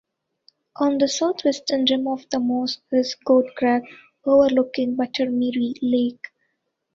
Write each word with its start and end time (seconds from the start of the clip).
On 0.77 0.97
the 0.97 1.07
south 1.07 1.45
western 1.45 1.85
rim 1.85 2.07
of 2.07 2.25
the 2.31 2.39
Moss 2.39 2.79
is 2.91 3.13
Goat 3.23 3.51
Crag, 3.55 3.83
overlooking 4.25 4.95
Buttermere 4.97 5.75
lake. 5.83 6.25